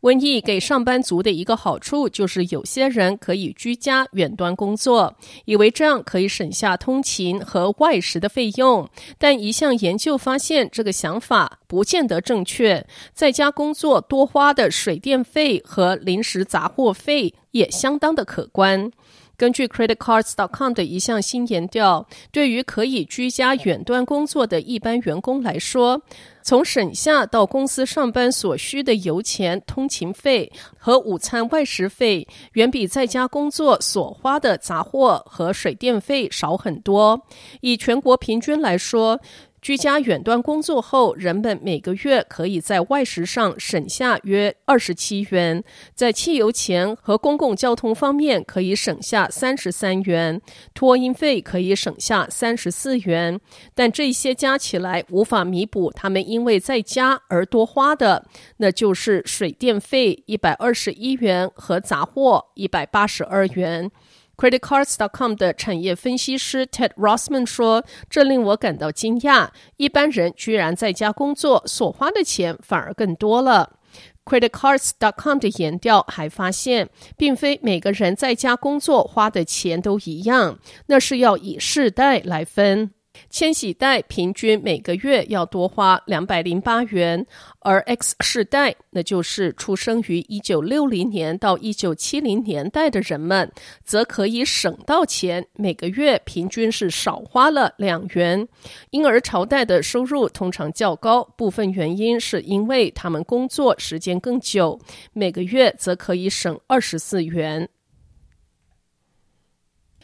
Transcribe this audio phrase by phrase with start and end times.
[0.00, 8.88] 瘟疫给上班族的一个好处，就是有些人可以居家远端工作，以为这样可以省下通勤和外食的费用。
[9.18, 12.86] 但一项研究发现，这个想法不见得正确。
[13.12, 18.90] 在家工作多花的水电费和临时杂货费也相当的可观。
[19.36, 26.00] 根据 creditcards.com 的一项新研究，对于可以居家远端工作的一般员工来说，
[26.42, 37.20] 从省下到公司上班所需的油钱、通勤费和午餐外食费，远比在家工作所花的杂货和水电费少很多。
[37.60, 39.20] 以全国平均来说，
[39.66, 50.40] 居家远端工作后，人们每个月可以在外食上省下约二十七元，在汽油钱和公共交通方面可以省下三十三元，
[50.72, 53.40] 托婴费可以省下三十四元。
[53.74, 58.24] 但这些加起来无法弥补他们因为在家而多花的，
[58.58, 63.90] 那就是水电费一百二十一元和杂货一百八十二元。
[64.36, 73.78] creditcards.com 的产业分析师 Ted Rossman 说：“这令我感到惊讶，一般人居然在家工作所花的钱反而更多了。”
[74.26, 82.90] creditcards.com 的研调还发现，并非每个人在家工作花的钱都一样，那是要以世代来分。
[83.30, 87.26] 千禧代平均每个月要多花两百零八元，
[87.60, 93.50] 而 X 世代，那就是出生于一九六零年到一九七零年代的人们，
[93.84, 98.46] 则可以省到钱，每个月平均是少花了两元。
[98.90, 104.80] 婴儿潮代的收入通常较高，部分原因是因为他们工作时间更久，
[105.12, 107.68] 每个月则可以省二十四元。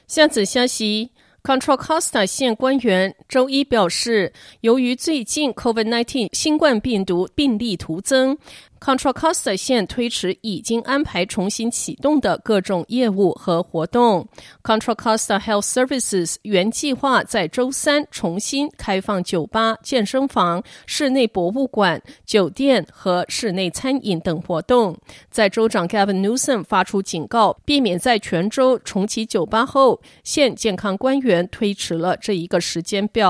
[0.07, 1.11] 下次消息。
[1.43, 8.37] Control Costa 县官员周一表示，由于最近 COVID-19 新冠病毒病例徒增。
[8.79, 14.27] Contra Costa 县推迟已经安排重新启动的各种业务和活动。
[14.65, 24.99] Contra Costa Health Services 原计划在周三重新开放酒吧、健身房、室内博物馆、酒店和室内餐饮等活动。
[25.31, 33.22] 在州长 Gavin Newsom 发出警告，避免在全州重启酒吧后，县健康官员推迟了这一个时间表。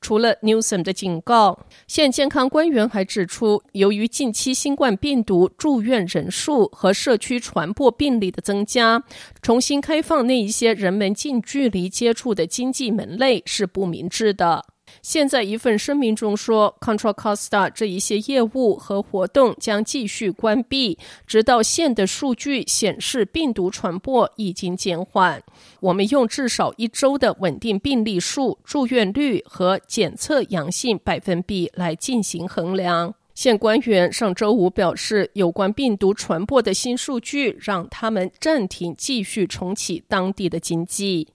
[0.00, 1.56] 除了 Newsom 的警告，
[1.86, 9.00] 现健康官员还指出，由于近期新冠病毒住院人数和社区传播病例的增加，
[9.42, 14.71] 重新开放那一些人们近距离接触的经济门类是不明智的。
[15.02, 20.96] 现在一份声明中说，Control Costa 这一些业务和活动将继续关闭，
[21.26, 25.42] 直到县的数据显示病毒传播已经减缓。
[25.80, 33.12] 我们用至少一周的稳定病例数、住院率和检测阳性百分比来进行衡量。
[33.34, 41.26] 县官员上周五表示，有关病毒传播的新数据让他们暂停继续重启当地的经济。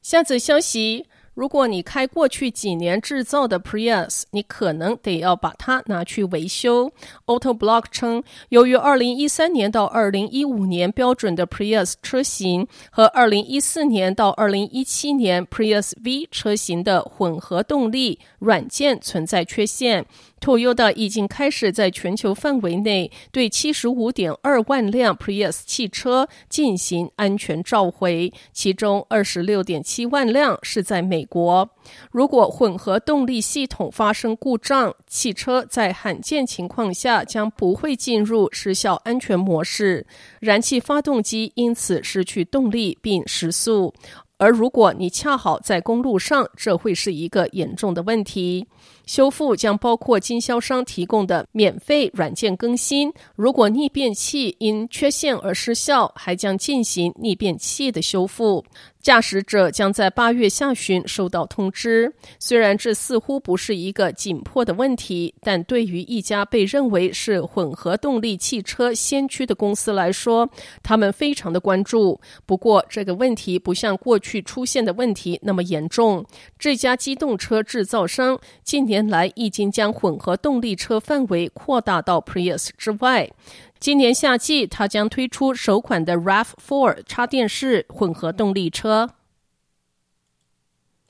[0.00, 1.06] 下则消息。
[1.36, 6.90] 如果你开过去几年制造的 Prius，你可能得要把它拿去维修。
[7.26, 20.06] Autoblog 称，由于2013年到2015年标准的 Prius 车型和2014年到2017年 Prius V 车型的混合动力软件存在缺陷。
[20.38, 31.68] Toyota 已经开始在全球范围内对七十五点二万辆 Prius 汽车进行安全召回，其中二十六点七万辆是在美国。
[32.10, 40.06] 如果混合动力系统发生故障，汽车在罕见情况下将不会进入失效安全模式，
[40.40, 43.92] 燃气发动机因此失去动力并失速。
[44.38, 48.66] 而如果你恰好在公路上，这会是一个严重的问题。
[49.06, 53.10] 修复将包括经销商提供的免费软件更新。
[53.34, 58.62] 如果逆变器因缺陷而失效，还将进行逆变器的修复。
[59.06, 62.12] 驾驶者将在八月下旬收到通知。
[62.40, 70.50] 虽然这似乎不是一个紧迫的问题，但对于一家被认为是混合动力汽车先驱的公司来说，
[70.82, 72.20] 他们非常的关注。
[72.46, 76.26] 不过，这个问题不像过去出现的问题那么严重。
[76.58, 83.30] 这家机动车制造商近年来已经将混合动力车范围扩大到 Prius 之外。
[83.78, 89.10] 今年夏季，它将推出首款的 RAV4 插电式混合动力车。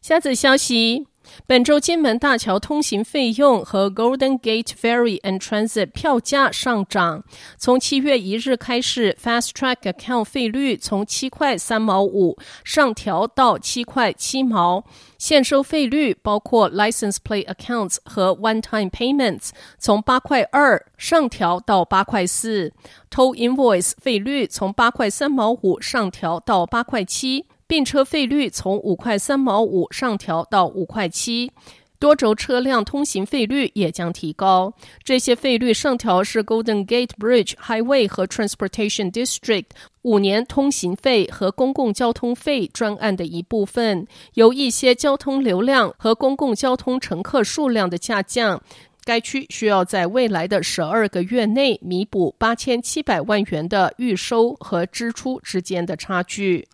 [0.01, 1.07] 下则消息。
[1.47, 7.23] 本周金门大桥通行费用和 Golden Gate Ferry and Transit 票价上涨。
[7.57, 14.85] 从七月一日开始，Fast Track Account 费率从七块三毛五上调到七块七毛。
[15.19, 22.73] 现收费率包括 License Plate Accounts 和 One Time Payments，从八块二上调到八块四。
[23.11, 27.47] Toll Invoice 费率从八块三毛五上调到八块七。
[27.67, 31.51] 并车费率从五块三毛五上调到五块七，
[31.99, 34.73] 多轴车辆通行费率也将提高。
[35.03, 39.65] 这些费率上调是 Golden Gate Bridge Highway 和 Transportation District
[40.03, 44.07] 五年通行费和公共交通费专案的一部分。
[44.35, 48.63] 由一些交通流量和公共交通乘客数量的下降，
[49.05, 56.69] 该区需要在未来的十二个月内弥补八千七百万元的预收和支出之间的差距。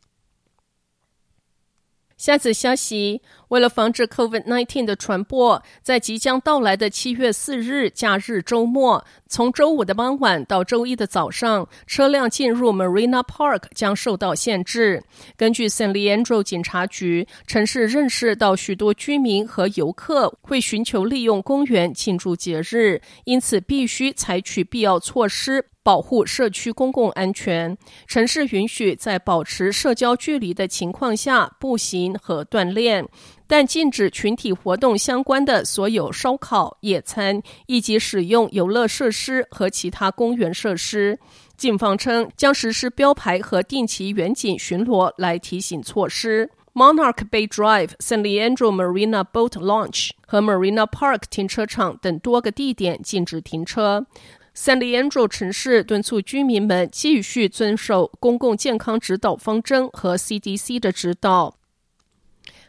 [2.23, 15.03] 下则消息，为了防止 COVID-19 的传播，在即将到来的七月四日假日周末，从周五的傍晚到周一的早上，车辆进入 Marina Park 将受到限制。
[15.37, 25.72] 根据 San Leandro 警察局，城市认识到许多居民和游客会寻求利用公园庆祝节日，因此必须采取必要措施。
[25.83, 27.77] 保护社区公共安全，
[28.07, 33.07] 城市允许在保持社交距离的情况下步行和锻炼，
[33.47, 41.19] 但禁止群体活动相关的所有烧烤、野餐以及使用游乐设施和其他公园设施。
[41.57, 46.51] 警方称将实施标牌和定期远景巡逻来提醒措施。
[46.75, 54.07] Monarch Bay Drive、San Leandro Marina Boat Launch 和 Marina Park 停车场等多个地点禁止停车。
[54.55, 61.57] San Leandro 城市敦促居民们继续遵守公共健康指导方针和 CDC 的指导。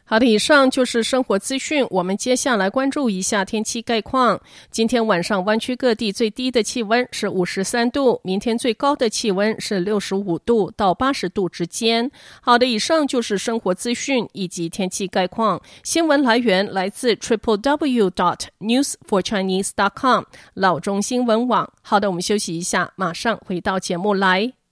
[0.05, 1.85] 好的，以上就是生活资讯。
[1.89, 4.39] 我们接下来关注一下天气概况。
[4.69, 12.11] 今天晚上湾区各地最低的气温是五十三度，明天最高的气温是六十五度到八十度之间。
[12.41, 15.61] 好的，以上就是生活资讯以及天气概况。
[15.83, 20.23] 新闻来源来自 triple w dot news for chinese dot com
[20.53, 21.71] 老中新闻网。
[21.81, 24.62] 好的，我们休息一下，马上回到节目来。